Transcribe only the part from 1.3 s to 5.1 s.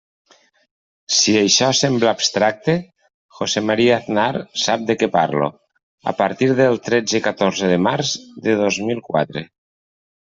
això sembla abstracte, José María Aznar sap de què